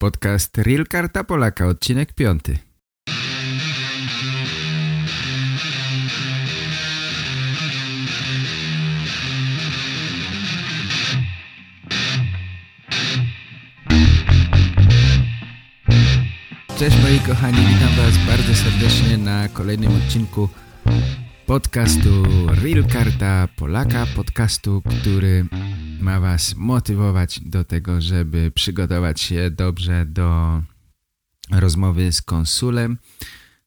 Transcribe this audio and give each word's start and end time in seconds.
Podcast 0.00 0.58
Real 0.58 0.86
Karta 0.86 1.24
Polaka, 1.24 1.66
odcinek 1.66 2.12
piąty. 2.12 2.58
Cześć 16.78 16.96
moi 17.02 17.20
kochani, 17.26 17.56
witam 17.56 17.96
was 17.96 18.26
bardzo 18.26 18.54
serdecznie 18.54 19.18
na 19.18 19.48
kolejnym 19.48 19.96
odcinku 19.96 20.48
podcastu 21.48 22.22
Real 22.62 22.84
Karta 22.84 23.48
Polaka, 23.56 24.06
podcastu, 24.06 24.82
który 24.82 25.46
ma 26.00 26.20
was 26.20 26.54
motywować 26.56 27.40
do 27.40 27.64
tego, 27.64 28.00
żeby 28.00 28.50
przygotować 28.50 29.20
się 29.20 29.50
dobrze 29.50 30.06
do 30.06 30.62
rozmowy 31.50 32.12
z 32.12 32.22
konsulem. 32.22 32.98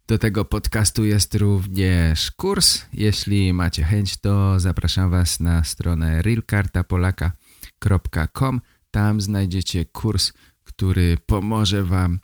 Do 0.08 0.18
tego 0.18 0.46
podcastu 0.46 1.06
jest 1.06 1.36
również 1.36 2.32
kurs. 2.32 2.86
Jeśli 2.94 3.54
macie 3.54 3.84
chęć, 3.84 4.18
to 4.18 4.60
zapraszam 4.60 5.10
was 5.10 5.40
na 5.40 5.64
stronę 5.64 6.22
realkartapolaka.com. 6.22 8.62
Tam 8.92 9.22
znajdziecie 9.22 9.86
kurs, 9.86 10.34
który 10.64 11.18
pomoże 11.26 11.84
wam 11.84 12.20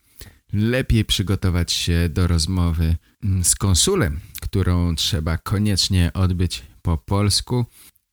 lepiej 0.54 1.06
przygotować 1.06 1.72
się 1.72 2.10
do 2.10 2.28
rozmowy 2.28 2.96
z 3.44 3.56
konsulem, 3.56 4.20
którą 4.48 4.96
trzeba 4.96 5.38
koniecznie 5.38 6.12
odbyć 6.14 6.64
po 6.82 6.98
polsku 6.98 7.66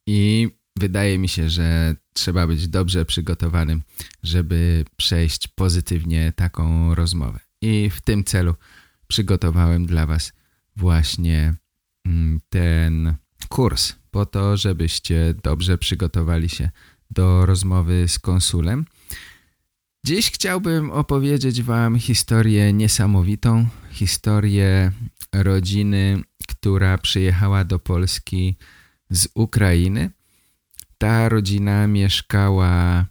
i 0.07 0.49
wydaje 0.79 1.19
mi 1.19 1.29
się, 1.29 1.51
że 1.51 1.97
trzeba 2.13 2.47
być 2.47 2.69
dobrze 2.69 3.05
przygotowanym, 3.05 3.83
żeby 4.23 4.85
przejść 4.97 5.49
pozytywnie 5.49 6.33
taką 6.37 6.95
rozmowę. 6.95 7.41
I 7.63 7.91
w 7.91 8.01
tym 8.01 8.25
celu 8.25 8.55
przygotowałem 9.07 9.87
dla 9.87 10.07
Was 10.07 10.33
właśnie 10.77 11.55
mm, 12.07 12.41
ten 12.49 13.15
kurs, 13.49 13.93
po 14.11 14.27
to, 14.27 14.57
żebyście 14.57 15.35
dobrze 15.43 15.79
przygotowali 15.79 16.49
się 16.49 16.71
do 17.11 17.47
rozmowy 17.47 18.09
z 18.09 18.19
konsulem. 18.19 18.85
Dziś 20.07 20.31
chciałbym 20.31 20.91
opowiedzieć 20.91 21.63
Wam 21.63 21.99
historię 21.99 22.73
niesamowitą, 22.73 23.69
historię 23.91 24.93
rodziny, 25.43 26.23
która 26.49 26.99
przyjechała 26.99 27.65
do 27.65 27.79
Polski 27.79 28.57
z 29.11 29.29
Ukrainy. 29.35 30.11
Ta 30.99 31.29
rodzina 31.29 31.87
mieszkała 31.87 33.07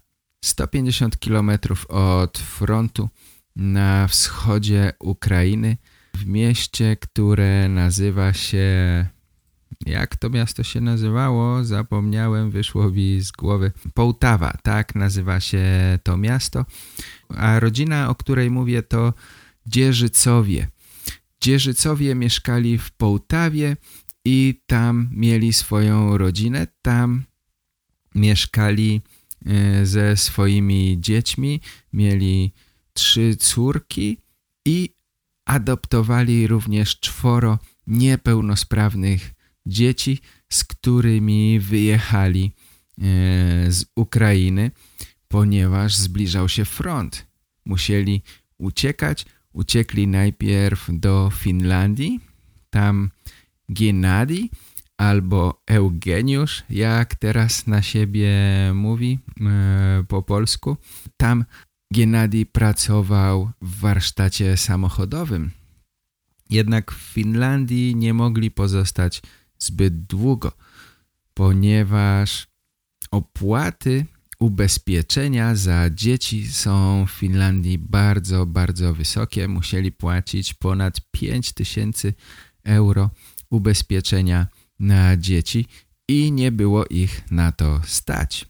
150 0.46 1.18
km 1.18 1.52
od 1.90 2.38
frontu 2.38 3.10
na 3.56 4.08
wschodzie 4.08 4.94
Ukrainy 5.00 5.78
w 6.16 6.26
mieście, 6.26 6.96
które 6.96 7.70
nazywa 7.70 8.34
się... 8.34 8.68
Jak 9.86 10.16
to 10.16 10.30
miasto 10.30 10.64
się 10.64 10.82
nazywało? 10.82 11.64
Zapomniałem, 11.64 12.52
wyszło 12.52 12.90
mi 12.92 13.22
z 13.22 13.32
głowy. 13.32 13.72
Połtawa, 13.94 14.58
tak 14.64 14.96
nazywa 14.96 15.40
się 15.40 15.64
to 16.04 16.18
miasto. 16.18 16.66
A 17.30 17.60
rodzina, 17.60 18.10
o 18.10 18.16
której 18.16 18.52
mówię, 18.52 18.84
to 18.84 19.14
Dzierżycowie. 19.66 20.68
Dzierżycowie 21.44 22.16
mieszkali 22.16 22.78
w 22.78 22.92
Połtawie 22.92 23.78
i 24.26 24.62
tam 24.66 25.10
mieli 25.12 25.54
swoją 25.54 26.18
rodzinę. 26.18 26.68
Tam 26.82 27.24
mieszkali 28.16 29.02
e, 29.46 29.86
ze 29.86 30.18
swoimi 30.18 30.98
dziećmi, 31.00 31.62
mieli 31.94 32.54
trzy 32.94 33.36
córki 33.36 34.18
i 34.66 34.90
adoptowali 35.46 36.48
również 36.48 37.00
czworo 37.00 37.60
niepełnosprawnych 37.88 39.34
dzieci, 39.66 40.20
z 40.50 40.64
którymi 40.64 41.60
wyjechali 41.60 42.52
e, 42.98 43.02
z 43.72 43.86
Ukrainy, 43.96 44.72
ponieważ 45.28 45.96
zbliżał 45.96 46.50
się 46.50 46.66
front. 46.66 47.28
Musieli 47.66 48.22
uciekać. 48.58 49.26
Uciekli 49.54 50.08
najpierw 50.08 50.88
do 50.92 51.30
Finlandii. 51.30 52.20
Tam 52.70 53.12
Gennady 53.70 54.50
albo 54.98 55.62
Eugeniusz, 55.68 56.64
jak 56.70 57.16
teraz 57.16 57.68
na 57.68 57.82
siebie 57.82 58.32
mówi 58.74 59.20
e, 59.42 60.04
po 60.08 60.24
polsku. 60.24 60.78
Tam 61.18 61.46
Gennady 61.94 62.46
pracował 62.46 63.52
w 63.62 63.80
warsztacie 63.80 64.58
samochodowym. 64.58 65.52
Jednak 66.50 66.92
w 66.92 67.14
Finlandii 67.14 67.96
nie 67.96 68.14
mogli 68.14 68.52
pozostać 68.52 69.22
zbyt 69.60 70.06
długo, 70.06 70.52
ponieważ 71.34 72.48
opłaty 73.12 74.06
ubezpieczenia 74.44 75.56
za 75.56 75.90
dzieci 75.90 76.48
są 76.48 77.06
w 77.08 77.12
Finlandii 77.12 77.78
bardzo, 77.78 78.46
bardzo 78.46 78.94
wysokie. 78.94 79.48
Musieli 79.48 79.92
płacić 79.92 80.54
ponad 80.54 81.02
5000 81.12 82.14
euro 82.64 83.10
ubezpieczenia 83.50 84.48
na 84.80 85.18
dzieci 85.18 85.66
i 86.08 86.32
nie 86.32 86.52
było 86.52 86.86
ich 86.86 87.32
na 87.32 87.52
to 87.52 87.82
stać. 87.86 88.46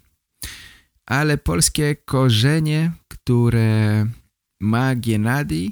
Ale 1.06 1.38
polskie 1.38 1.96
korzenie, 1.96 2.92
które 3.08 4.08
ma 4.60 4.96
Gennady, 4.96 5.70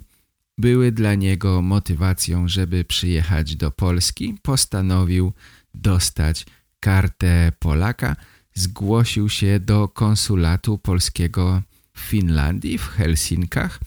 były 0.58 0.92
dla 0.92 1.16
niego 1.16 1.62
motywacją, 1.62 2.48
żeby 2.48 2.84
przyjechać 2.84 3.56
do 3.56 3.72
Polski. 3.72 4.36
Postanowił 4.42 5.34
dostać 5.74 6.46
kartę 6.80 7.52
Polaka. 7.60 8.16
Zgłosił 8.54 9.30
się 9.30 9.60
do 9.60 9.88
konsulatu 9.88 10.78
polskiego 10.78 11.62
w 11.94 12.00
Finlandii, 12.00 12.78
w 12.78 12.88
Helsinkach 12.88 13.80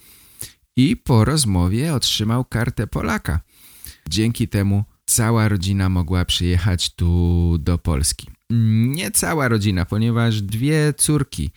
i 0.75 0.97
po 0.97 1.25
rozmowie 1.25 1.93
otrzymał 1.93 2.45
kartę 2.45 2.87
Polaka. 2.87 3.39
Dzięki 4.09 4.47
temu 4.47 4.83
cała 5.05 5.47
rodzina 5.47 5.89
mogła 5.89 6.25
przyjechać 6.25 6.95
tu 6.95 7.57
do 7.59 7.77
Polski. 7.77 8.27
Nie 8.49 9.11
cała 9.11 9.47
rodzina, 9.47 9.85
ponieważ 9.85 10.41
dwie 10.41 10.93
córki, 10.97 11.51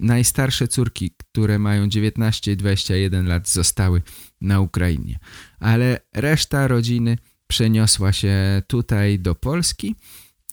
najstarsze 0.00 0.68
córki, 0.68 1.10
które 1.10 1.58
mają 1.58 1.88
19 1.88 2.52
i 2.52 2.56
21 2.56 3.26
lat 3.26 3.48
zostały 3.48 4.02
na 4.40 4.60
Ukrainie. 4.60 5.18
Ale 5.60 6.00
reszta 6.14 6.68
rodziny 6.68 7.18
przeniosła 7.46 8.12
się 8.12 8.62
tutaj 8.66 9.18
do 9.18 9.34
Polski 9.34 9.96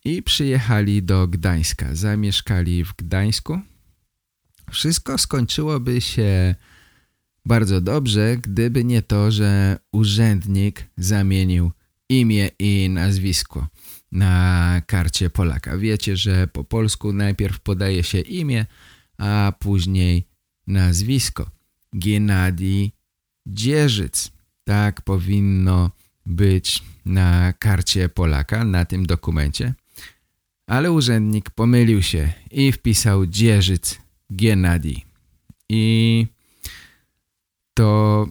i 0.06 0.23
przyjechali 0.23 1.03
do 1.03 1.28
Gdańska. 1.28 1.95
Zamieszkali 1.95 2.85
w 2.85 2.95
Gdańsku. 2.95 3.59
Wszystko 4.72 5.17
skończyłoby 5.17 6.01
się 6.01 6.56
bardzo 7.45 7.81
dobrze, 7.81 8.38
gdyby 8.38 8.84
nie 8.84 9.01
to, 9.01 9.31
że 9.31 9.78
urzędnik 9.91 10.88
zamienił 10.97 11.72
imię 12.09 12.50
i 12.59 12.89
nazwisko 12.89 13.67
na 14.12 14.81
karcie 14.88 15.29
Polaka. 15.29 15.78
Wiecie, 15.78 16.18
że 16.18 16.47
po 16.47 16.63
polsku 16.63 17.13
najpierw 17.13 17.59
podaje 17.59 18.03
się 18.03 18.19
imię, 18.19 18.66
a 19.18 19.53
później 19.59 20.28
nazwisko. 20.68 21.51
Gennady 21.94 22.91
Dzierżyc. 23.47 24.31
Tak 24.63 25.01
powinno 25.01 25.91
być 26.25 26.83
na 27.06 27.53
karcie 27.53 28.09
Polaka, 28.09 28.66
na 28.66 28.85
tym 28.85 29.06
dokumencie. 29.06 29.73
Ale 30.72 30.92
urzędnik 30.92 31.50
pomylił 31.50 32.02
się 32.02 32.34
i 32.52 32.72
wpisał 32.72 33.26
Dzierżyc 33.26 34.02
Gennady. 34.30 34.94
I 35.70 36.28
to 37.74 38.28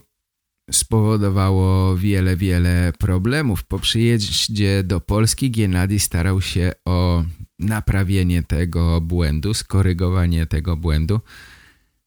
spowodowało 0.70 1.96
wiele, 1.96 2.36
wiele 2.36 2.92
problemów. 2.98 3.64
Po 3.64 3.78
przyjeździe 3.78 4.82
do 4.82 5.00
Polski 5.00 5.50
Gennady 5.50 5.98
starał 5.98 6.40
się 6.40 6.72
o 6.84 7.24
naprawienie 7.58 8.42
tego 8.42 9.00
błędu, 9.00 9.54
skorygowanie 9.54 10.46
tego 10.46 10.76
błędu, 10.76 11.20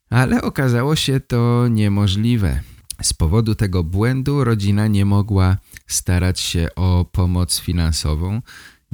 ale 0.10 0.42
okazało 0.42 0.96
się 0.96 1.19
to 1.19 1.68
niemożliwe. 1.68 2.62
Z 3.02 3.13
powodu 3.13 3.56
tego 3.56 3.84
błędu 3.84 4.44
rodzina 4.44 4.88
nie 4.88 5.06
mogła 5.06 5.57
starać 5.88 6.40
się 6.40 6.68
o 6.75 7.06
pomoc 7.12 7.60
finansową, 7.60 8.42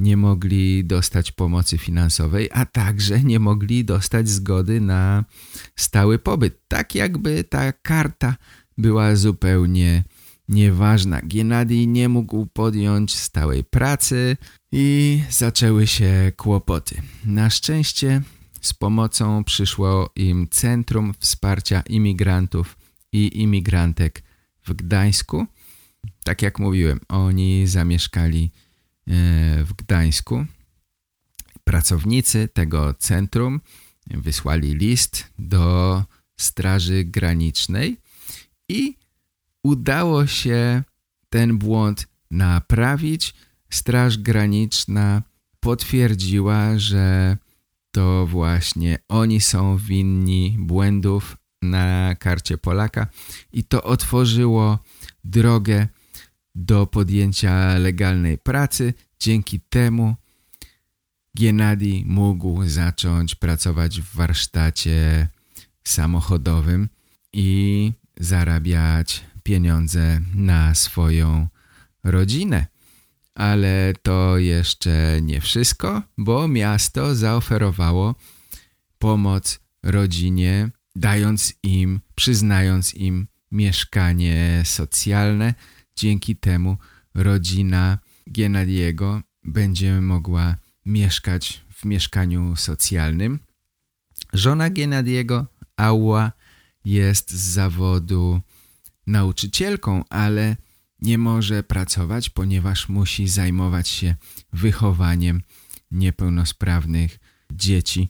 nie 0.00 0.16
mogli 0.16 0.84
dostać 0.84 1.32
pomocy 1.32 1.78
finansowej, 1.78 2.48
a 2.52 2.66
także 2.66 3.22
nie 3.24 3.38
mogli 3.38 3.84
dostać 3.84 4.28
zgody 4.28 4.80
na 4.80 5.24
stały 5.76 6.18
pobyt. 6.18 6.60
Tak 6.68 6.94
jakby 6.94 7.44
ta 7.44 7.72
karta 7.72 8.36
była 8.78 9.16
zupełnie 9.16 10.04
nieważna. 10.48 11.20
Gennady 11.22 11.86
nie 11.86 12.08
mógł 12.08 12.46
podjąć 12.46 13.16
stałej 13.16 13.64
pracy 13.64 14.36
i 14.72 15.20
zaczęły 15.30 15.86
się 15.86 16.32
kłopoty. 16.36 17.02
Na 17.24 17.50
szczęście 17.50 18.22
z 18.60 18.74
pomocą 18.74 19.44
przyszło 19.44 20.10
im 20.16 20.48
Centrum 20.50 21.14
Wsparcia 21.18 21.82
Imigrantów 21.88 22.76
i 23.12 23.42
Imigrantek 23.42 24.22
w 24.66 24.74
Gdańsku. 24.74 25.46
Tak 26.24 26.42
jak 26.42 26.58
mówiłem, 26.58 27.00
oni 27.08 27.66
zamieszkali 27.66 28.50
w 29.64 29.72
Gdańsku. 29.76 30.46
Pracownicy 31.64 32.48
tego 32.48 32.94
centrum 32.94 33.60
wysłali 34.06 34.74
list 34.74 35.24
do 35.38 36.04
Straży 36.40 37.04
Granicznej 37.04 37.96
i 38.68 38.96
udało 39.62 40.26
się 40.26 40.82
ten 41.28 41.58
błąd 41.58 42.08
naprawić. 42.30 43.34
Straż 43.70 44.18
Graniczna 44.18 45.22
potwierdziła, 45.60 46.78
że 46.78 47.36
to 47.90 48.26
właśnie 48.26 48.98
oni 49.08 49.40
są 49.40 49.76
winni 49.76 50.56
błędów 50.58 51.36
na 51.62 52.14
karcie 52.14 52.58
Polaka 52.58 53.06
i 53.52 53.64
to 53.64 53.82
otworzyło 53.82 54.78
drogę 55.24 55.88
do 56.60 56.86
podjęcia 56.86 57.78
legalnej 57.78 58.38
pracy. 58.38 58.94
Dzięki 59.20 59.60
temu 59.60 60.14
Gennady 61.34 62.02
mógł 62.04 62.64
zacząć 62.68 63.34
pracować 63.34 64.00
w 64.00 64.14
warsztacie 64.14 65.28
samochodowym 65.84 66.88
i 67.32 67.92
zarabiać 68.20 69.24
pieniądze 69.42 70.20
na 70.34 70.74
swoją 70.74 71.48
rodzinę. 72.04 72.66
Ale 73.34 73.92
to 74.02 74.38
jeszcze 74.38 75.18
nie 75.22 75.40
wszystko, 75.40 76.02
bo 76.18 76.48
miasto 76.48 77.14
zaoferowało 77.14 78.14
pomoc 78.98 79.60
rodzinie, 79.82 80.70
dając 80.96 81.54
im, 81.62 82.00
przyznając 82.14 82.94
im 82.94 83.26
mieszkanie 83.52 84.62
socjalne. 84.64 85.54
Dzięki 86.00 86.36
temu 86.36 86.76
rodzina 87.14 87.98
Gennadiego 88.26 89.22
będzie 89.44 90.00
mogła 90.00 90.56
mieszkać 90.86 91.64
w 91.74 91.84
mieszkaniu 91.84 92.56
socjalnym. 92.56 93.38
Żona 94.32 94.70
Gennadiego, 94.70 95.46
Ała, 95.76 96.32
jest 96.84 97.30
z 97.30 97.40
zawodu 97.40 98.40
nauczycielką, 99.06 100.04
ale 100.10 100.56
nie 101.02 101.18
może 101.18 101.62
pracować, 101.62 102.30
ponieważ 102.30 102.88
musi 102.88 103.28
zajmować 103.28 103.88
się 103.88 104.14
wychowaniem 104.52 105.42
niepełnosprawnych 105.90 107.18
dzieci, 107.52 108.08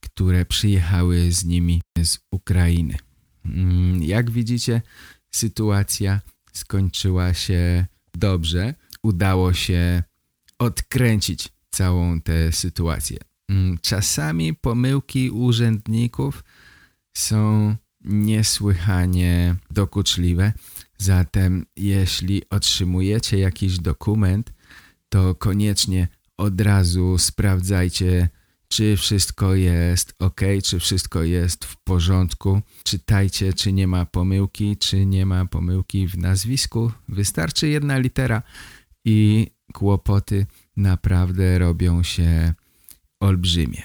które 0.00 0.44
przyjechały 0.44 1.32
z 1.32 1.44
nimi 1.44 1.82
z 2.02 2.18
Ukrainy. 2.30 2.96
Mm, 3.44 4.02
jak 4.02 4.30
widzicie, 4.30 4.82
sytuacja 5.30 6.20
skończyła 6.52 7.34
się 7.34 7.86
dobrze. 8.14 8.74
Udało 9.02 9.52
się 9.52 10.02
odkręcić 10.58 11.48
całą 11.70 12.20
tę 12.20 12.52
sytuację. 12.52 13.18
Mm, 13.48 13.78
czasami 13.82 14.54
pomyłki 14.54 15.30
urzędników 15.30 16.44
są 17.16 17.76
niesłychanie 18.04 19.56
dokuczliwe, 19.70 20.52
zatem 20.98 21.66
jeśli 21.76 22.42
otrzymujecie 22.50 23.38
jakiś 23.38 23.78
dokument, 23.78 24.52
to 25.08 25.34
koniecznie 25.34 26.08
od 26.36 26.60
razu 26.60 27.18
sprawdzajcie, 27.18 28.28
czy 28.72 28.96
wszystko 28.96 29.54
jest 29.54 30.14
ok, 30.18 30.40
czy 30.64 30.78
wszystko 30.78 31.22
jest 31.22 31.64
w 31.64 31.76
porządku. 31.76 32.60
Czytajcie, 32.84 33.52
czy 33.52 33.72
nie 33.72 33.86
ma 33.86 34.06
pomyłki, 34.06 34.76
czy 34.76 35.06
nie 35.06 35.26
ma 35.26 35.46
pomyłki 35.46 36.08
w 36.08 36.18
nazwisku. 36.18 36.92
Wystarczy 37.08 37.68
jedna 37.68 37.98
litera 37.98 38.42
i 39.04 39.46
kłopoty 39.72 40.46
naprawdę 40.76 41.58
robią 41.58 42.02
się 42.02 42.54
olbrzymie. 43.20 43.82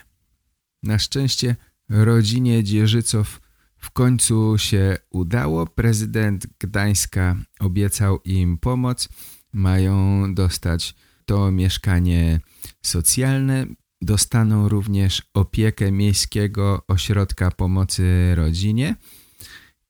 Na 0.84 1.00
szczęście 1.00 1.56
rodzinie 1.90 2.64
Dzierżycow 2.64 3.40
w 3.78 3.92
końcu 3.92 4.58
się 4.58 4.98
udało. 5.10 5.66
Prezydent 5.66 6.48
Gdańska 6.60 7.36
obiecał 7.60 8.20
im 8.26 8.58
pomoc. 8.58 9.10
Mają 9.54 10.34
dostać 10.34 10.96
to 11.26 11.52
mieszkanie 11.52 12.40
socjalne. 12.82 13.68
Dostaną 14.02 14.70
również 14.70 15.22
opiekę 15.34 15.92
Miejskiego 15.92 16.86
Ośrodka 16.88 17.52
Pomocy 17.52 18.36
Rodzinie 18.36 18.96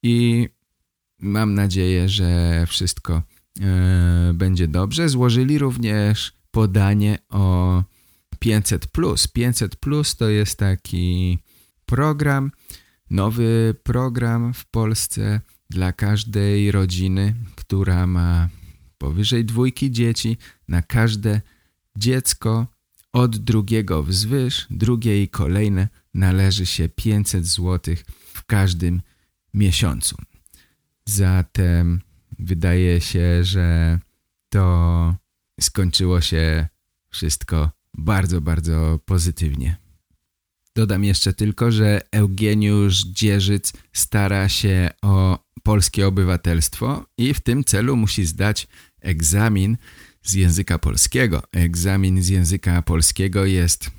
i 0.03 0.47
mam 1.19 1.53
nadzieję, 1.53 2.09
że 2.09 2.63
wszystko 2.67 3.23
e, 3.61 4.31
będzie 4.33 4.67
dobrze. 4.67 5.09
Złożyli 5.09 5.57
również 5.57 6.33
podanie 6.51 7.17
o 7.29 7.83
500+. 8.45 8.77
500+, 9.37 10.17
to 10.17 10.29
jest 10.29 10.59
taki 10.59 11.37
program, 11.85 12.51
nowy 13.09 13.75
program 13.83 14.53
w 14.53 14.65
Polsce 14.65 15.41
dla 15.69 15.93
każdej 15.93 16.71
rodziny, 16.71 17.35
która 17.55 18.07
ma 18.07 18.49
powyżej 18.97 19.45
dwójki 19.45 19.91
dzieci. 19.91 20.37
Na 20.67 20.81
każde 20.81 21.41
dziecko 21.97 22.67
od 23.17 23.37
drugiego 23.37 24.03
wzwyż, 24.03 24.67
drugie 24.69 25.23
i 25.23 25.29
kolejne 25.29 25.87
należy 26.13 26.65
się 26.65 26.89
500 26.89 27.45
zł 27.45 27.95
w 28.33 28.45
każdym 28.45 29.01
miesiącu. 29.53 30.15
Zatem 31.05 32.01
wydaje 32.39 33.01
się, 33.01 33.43
że 33.43 33.99
to 34.49 35.15
skończyło 35.61 36.21
się 36.21 36.67
wszystko 37.09 37.71
bardzo, 37.93 38.41
bardzo 38.41 38.99
pozytywnie. 39.05 39.77
Dodam 40.75 41.03
jeszcze 41.03 41.33
tylko, 41.33 41.71
że 41.71 42.01
Eugeniusz 42.11 43.03
Dzierżyc 43.03 43.73
stara 43.93 44.49
się 44.49 44.89
o 45.01 45.39
polskie 45.63 46.07
obywatelstwo 46.07 47.05
i 47.17 47.33
w 47.33 47.39
tym 47.39 47.63
celu 47.63 47.95
musi 47.95 48.25
zdać 48.25 48.67
egzamin 49.01 49.77
z 50.27 50.33
języka 50.33 50.79
polskiego. 50.79 51.43
Egzamin 51.51 52.23
z 52.23 52.27
języka 52.27 52.81
polskiego 52.81 53.45
jest 53.45 53.91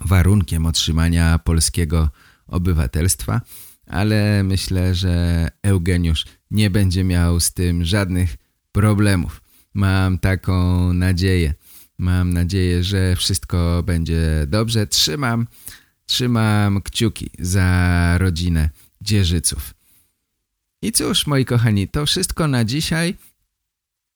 warunkiem 0.00 0.66
otrzymania 0.66 1.38
polskiego 1.38 2.10
obywatelstwa, 2.46 3.40
ale 3.86 4.42
myślę, 4.42 4.94
że 4.94 5.48
Eugeniusz 5.62 6.26
nie 6.50 6.70
będzie 6.70 7.04
miał 7.04 7.40
z 7.40 7.52
tym 7.52 7.84
żadnych 7.84 8.36
problemów. 8.72 9.42
Mam 9.74 10.18
taką 10.18 10.92
nadzieję. 10.92 11.54
Mam 11.98 12.32
nadzieję, 12.32 12.84
że 12.84 13.16
wszystko 13.16 13.82
będzie 13.86 14.20
dobrze. 14.46 14.86
Trzymam, 14.86 15.46
trzymam 16.06 16.82
kciuki 16.82 17.30
za 17.38 18.18
rodzinę 18.18 18.70
Dzierżyców. 19.00 19.74
I 20.82 20.92
cóż, 20.92 21.26
moi 21.26 21.44
kochani, 21.44 21.88
to 21.88 22.06
wszystko 22.06 22.48
na 22.48 22.64
dzisiaj. 22.64 23.16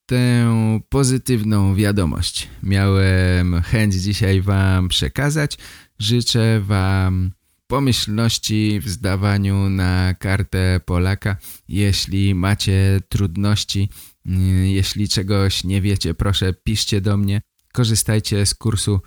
Tę 0.06 0.46
pozytywną 0.88 1.75
wiadomość 1.75 2.48
miałem 2.62 3.62
chęć 3.62 3.94
dzisiaj 3.94 4.40
wam 4.40 4.88
przekazać. 4.88 5.58
Życzę 5.98 6.60
wam 6.60 7.30
pomyślności 7.66 8.80
w 8.80 8.88
zdawaniu 8.88 9.70
na 9.70 10.14
kartę 10.14 10.80
Polaka. 10.84 11.36
Jeśli 11.68 12.34
macie 12.34 13.00
trudności, 13.08 13.88
mm, 14.26 14.66
jeśli 14.66 15.08
czegoś 15.08 15.64
nie 15.64 15.80
wiecie, 15.80 16.14
proszę 16.14 16.54
piszcie 16.54 17.00
do 17.00 17.16
mnie. 17.16 17.42
Korzystajcie 17.72 18.46
z 18.46 18.54
kursu, 18.54 19.00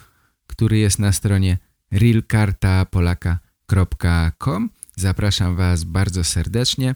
który 0.47 0.77
jest 0.77 0.99
na 0.99 1.11
stronie 1.11 1.57
realkartapolaka.com. 1.91 4.69
Zapraszam 4.95 5.55
Was 5.55 5.83
bardzo 5.83 6.23
serdecznie 6.23 6.95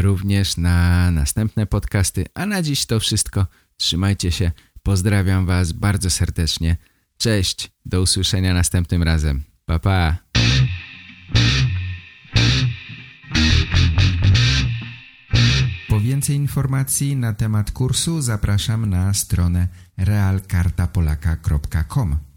również 0.00 0.56
na 0.56 1.10
następne 1.10 1.66
podcasty. 1.66 2.26
A 2.34 2.46
na 2.46 2.62
dziś 2.62 2.86
to 2.86 3.00
wszystko. 3.00 3.46
Trzymajcie 3.76 4.32
się. 4.32 4.50
Pozdrawiam 4.82 5.46
Was 5.46 5.72
bardzo 5.72 6.10
serdecznie. 6.10 6.76
Cześć. 7.18 7.70
Do 7.86 8.02
usłyszenia 8.02 8.54
następnym 8.54 9.02
razem. 9.02 9.42
Pa, 9.66 9.78
pa. 9.78 10.16
Po 15.88 16.00
więcej 16.00 16.36
informacji 16.36 17.16
na 17.16 17.32
temat 17.32 17.70
kursu 17.70 18.22
zapraszam 18.22 18.86
na 18.86 19.14
stronę 19.14 19.68
realkartapolaka.com. 19.96 22.27